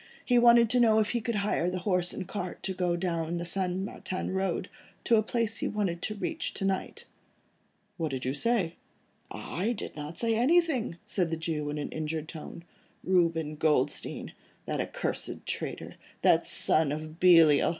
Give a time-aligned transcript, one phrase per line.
[0.25, 3.19] He wanted to know if he could hire a horse and cart to go down
[3.19, 3.77] along the St.
[3.83, 4.67] Martin Road,
[5.03, 7.05] to a place he wanted to reach to night."
[7.97, 8.77] "What did you say?"
[9.29, 12.63] "I did not say anything," said the Jew in an injured tone,
[13.03, 14.33] "Reuben Goldstein,
[14.65, 17.69] that accursed traitor, that son of Belial.